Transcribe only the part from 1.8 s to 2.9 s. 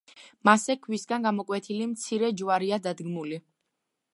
მცირე ჯვარია